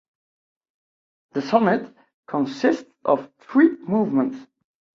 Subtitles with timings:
[1.33, 1.93] The sonata
[2.25, 4.47] consists of three movements.